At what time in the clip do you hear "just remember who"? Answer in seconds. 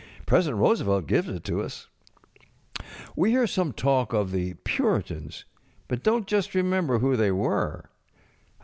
6.25-7.15